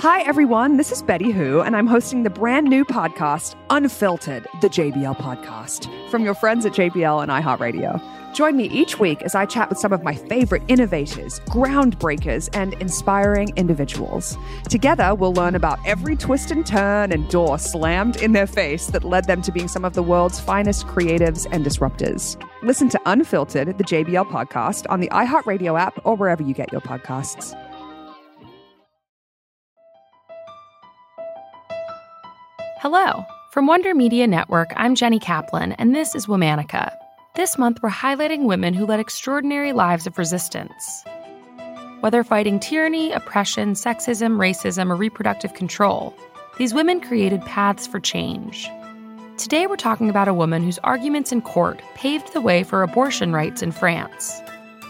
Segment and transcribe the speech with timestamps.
[0.00, 0.78] Hi, everyone.
[0.78, 5.90] This is Betty Who, and I'm hosting the brand new podcast, Unfiltered, the JBL podcast,
[6.10, 8.02] from your friends at JBL and iHeartRadio.
[8.32, 12.72] Join me each week as I chat with some of my favorite innovators, groundbreakers, and
[12.80, 14.38] inspiring individuals.
[14.70, 19.04] Together, we'll learn about every twist and turn and door slammed in their face that
[19.04, 22.42] led them to being some of the world's finest creatives and disruptors.
[22.62, 26.80] Listen to Unfiltered, the JBL podcast, on the iHeartRadio app or wherever you get your
[26.80, 27.54] podcasts.
[32.80, 33.26] Hello.
[33.50, 36.96] From Wonder Media Network, I'm Jenny Kaplan, and this is Womanica.
[37.34, 41.04] This month, we're highlighting women who led extraordinary lives of resistance.
[42.00, 46.16] Whether fighting tyranny, oppression, sexism, racism, or reproductive control,
[46.56, 48.66] these women created paths for change.
[49.36, 53.34] Today, we're talking about a woman whose arguments in court paved the way for abortion
[53.34, 54.40] rights in France.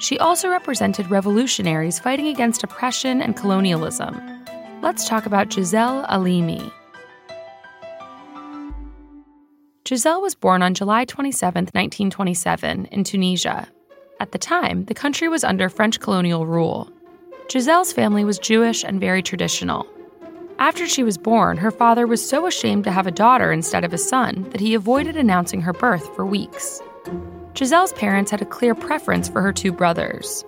[0.00, 4.20] She also represented revolutionaries fighting against oppression and colonialism.
[4.82, 6.72] Let's talk about Gisèle Halimi.
[9.86, 13.68] Gisèle was born on July 27, 1927, in Tunisia.
[14.18, 16.90] At the time, the country was under French colonial rule.
[17.46, 19.86] Gisèle's family was Jewish and very traditional.
[20.58, 23.92] After she was born, her father was so ashamed to have a daughter instead of
[23.92, 26.82] a son that he avoided announcing her birth for weeks.
[27.52, 30.44] Gisèle's parents had a clear preference for her two brothers.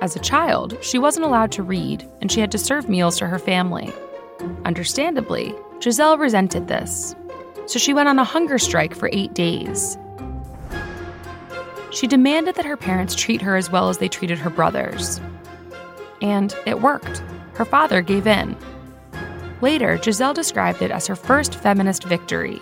[0.00, 3.26] As a child, she wasn't allowed to read, and she had to serve meals to
[3.26, 3.92] her family.
[4.64, 7.16] Understandably, Gisèle resented this
[7.68, 9.98] so she went on a hunger strike for eight days.
[11.90, 15.20] She demanded that her parents treat her as well as they treated her brothers.
[16.22, 17.22] And it worked.
[17.54, 18.56] Her father gave in.
[19.60, 22.60] Later, Gisèle described it as her first feminist victory.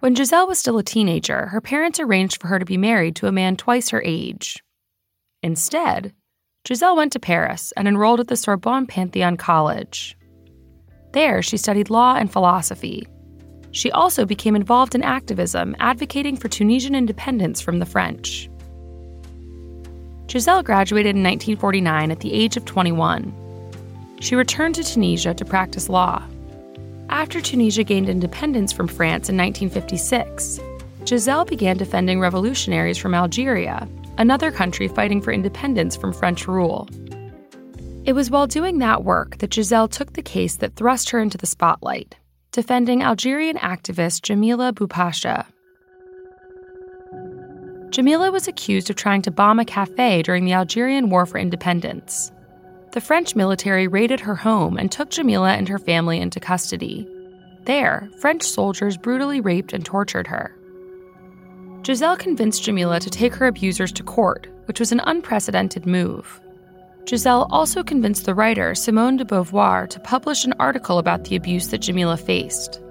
[0.00, 3.26] When Gisèle was still a teenager, her parents arranged for her to be married to
[3.26, 4.62] a man twice her age.
[5.42, 6.12] Instead,
[6.64, 10.17] Gisèle went to Paris and enrolled at the Sorbonne Pantheon College.
[11.12, 13.06] There, she studied law and philosophy.
[13.70, 18.48] She also became involved in activism, advocating for Tunisian independence from the French.
[20.26, 23.32] Gisèle graduated in 1949 at the age of 21.
[24.20, 26.22] She returned to Tunisia to practice law.
[27.08, 30.60] After Tunisia gained independence from France in 1956,
[31.00, 36.86] Gisèle began defending revolutionaries from Algeria, another country fighting for independence from French rule.
[38.08, 41.36] It was while doing that work that Gisèle took the case that thrust her into
[41.36, 42.16] the spotlight,
[42.52, 45.44] defending Algerian activist Jamila Boupacha.
[47.90, 52.32] Jamila was accused of trying to bomb a cafe during the Algerian War for Independence.
[52.92, 57.06] The French military raided her home and took Jamila and her family into custody.
[57.64, 60.56] There, French soldiers brutally raped and tortured her.
[61.82, 66.40] Gisèle convinced Jamila to take her abusers to court, which was an unprecedented move.
[67.08, 71.68] Gisèle also convinced the writer Simone de Beauvoir to publish an article about the abuse
[71.68, 72.82] that Jamila faced.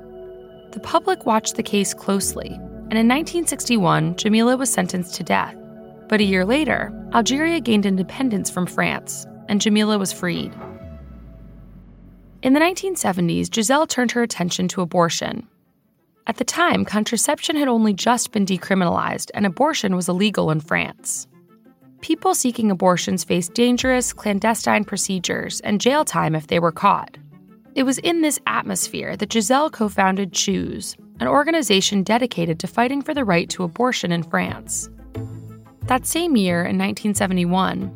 [0.71, 5.55] The public watched the case closely, and in 1961, Jamila was sentenced to death.
[6.09, 10.51] But a year later, Algeria gained independence from France, and Jamila was freed.
[12.41, 15.47] In the 1970s, Gisèle turned her attention to abortion.
[16.25, 21.27] At the time, contraception had only just been decriminalized, and abortion was illegal in France
[22.01, 27.17] people seeking abortions faced dangerous, clandestine procedures and jail time if they were caught.
[27.75, 33.01] It was in this atmosphere that Gisèle co founded Choose, an organization dedicated to fighting
[33.01, 34.89] for the right to abortion in France.
[35.83, 37.91] That same year, in 1971,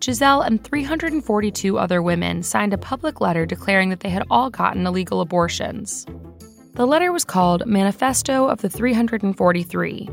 [0.00, 4.86] Gisèle and 342 other women signed a public letter declaring that they had all gotten
[4.86, 6.06] illegal abortions.
[6.74, 10.08] The letter was called Manifesto of the 343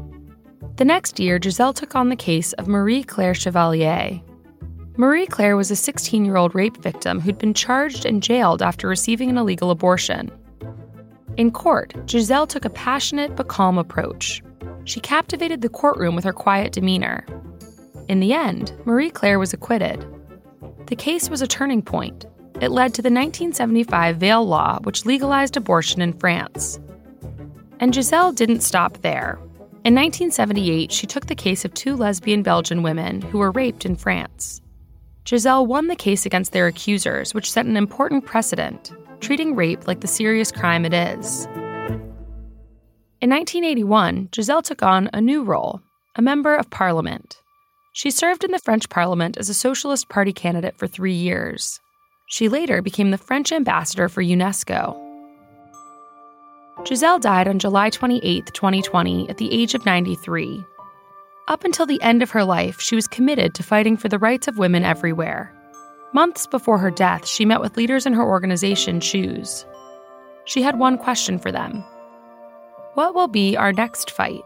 [0.84, 4.22] the next year, Gisèle took on the case of Marie Claire Chevalier.
[4.98, 8.90] Marie Claire was a 16 year old rape victim who'd been charged and jailed after
[8.90, 10.30] receiving an illegal abortion.
[11.38, 14.44] In court, Gisèle took a passionate but calm approach.
[14.84, 17.26] She captivated the courtroom with her quiet demeanor.
[18.10, 20.06] In the end, Marie Claire was acquitted.
[20.88, 22.26] The case was a turning point.
[22.60, 26.78] It led to the 1975 Veil Law, which legalized abortion in France.
[27.80, 29.40] And Gisèle didn't stop there.
[29.86, 33.98] In 1978, she took the case of two lesbian Belgian women who were raped in
[33.98, 34.62] France.
[35.26, 40.00] Gisèle won the case against their accusers, which set an important precedent, treating rape like
[40.00, 41.48] the serious crime it is.
[43.20, 45.82] In 1981, Gisèle took on a new role,
[46.16, 47.36] a member of parliament.
[47.92, 51.82] She served in the French parliament as a Socialist Party candidate for three years.
[52.28, 54.98] She later became the French ambassador for UNESCO
[56.84, 60.66] Gisèle died on July 28, 2020, at the age of 93.
[61.48, 64.50] Up until the end of her life, she was committed to fighting for the rights
[64.50, 65.54] of women everywhere.
[66.14, 69.66] Months before her death, she met with leaders in her organization, Choose.
[70.44, 71.86] She had one question for them
[72.96, 74.44] What will be our next fight?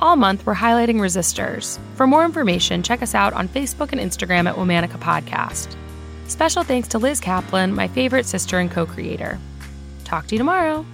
[0.00, 1.78] All month, we're highlighting resistors.
[1.94, 5.74] For more information, check us out on Facebook and Instagram at Womanica Podcast.
[6.28, 9.38] Special thanks to Liz Kaplan, my favorite sister and co creator.
[10.04, 10.84] Talk to you tomorrow.